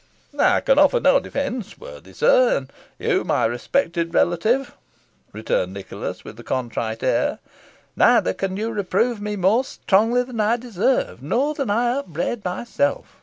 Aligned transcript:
"I 0.39 0.61
can 0.61 0.79
offer 0.79 0.99
no 0.99 1.19
defence, 1.19 1.77
worthy 1.77 2.13
sir, 2.13 2.57
and 2.57 2.73
you 2.97 3.23
my 3.23 3.45
respected 3.45 4.15
relative," 4.15 4.75
returned 5.31 5.73
Nicholas, 5.75 6.23
with 6.25 6.39
a 6.39 6.43
contrite 6.43 7.03
air; 7.03 7.37
"neither 7.95 8.33
can 8.33 8.57
you 8.57 8.71
reprove 8.71 9.21
me 9.21 9.35
more 9.35 9.63
strongly 9.63 10.23
than 10.23 10.39
I 10.39 10.57
deserve, 10.57 11.21
nor 11.21 11.53
than 11.53 11.69
I 11.69 11.99
upbraid 11.99 12.43
myself. 12.43 13.19